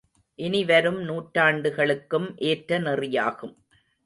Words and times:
இனிவரும் 0.39 0.97
நூற்றாண்டுகளுக்கும் 1.01 2.27
ஏற்ற 2.35 2.79
நெறியாகும். 2.79 3.55